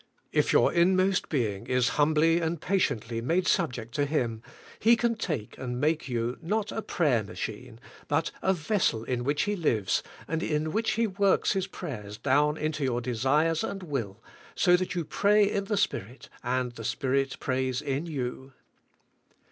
If 0.31 0.51
your 0.51 0.73
inmost 0.73 1.29
being 1.29 1.67
is 1.67 1.89
humbly 1.89 2.39
and 2.39 2.59
patiently 2.59 3.21
made 3.21 3.47
subject 3.47 3.93
to 3.93 4.07
Him. 4.07 4.41
He 4.79 4.95
can 4.95 5.13
take 5.13 5.55
and 5.59 5.79
make 5.79 6.09
you, 6.09 6.39
not 6.41 6.71
a 6.71 6.81
prayer 6.81 7.23
machine, 7.23 7.79
but 8.07 8.31
a 8.41 8.51
vessel 8.51 9.03
in 9.03 9.23
which 9.23 9.43
He 9.43 9.55
lives 9.55 10.01
and 10.27 10.41
in 10.41 10.71
which 10.71 10.93
He 10.93 11.05
works 11.05 11.53
His 11.53 11.67
prayers 11.67 12.17
down 12.17 12.57
into 12.57 12.83
your 12.83 12.99
de 12.99 13.13
sires 13.15 13.63
and 13.63 13.83
will, 13.83 14.23
so 14.55 14.75
that 14.75 14.95
you 14.95 15.05
pray 15.05 15.43
in 15.43 15.65
the 15.65 15.77
Spirit 15.77 16.29
and 16.41 16.71
the 16.71 16.83
Spirit 16.83 17.37
prays 17.39 17.79
in 17.79 18.07
you. 18.07 18.53